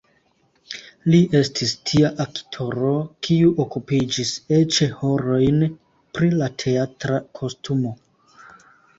[1.07, 2.93] Li estis tia aktoro,
[3.27, 5.59] kiu okupiĝis eĉ horojn
[6.17, 7.93] pri la teatra kostumo.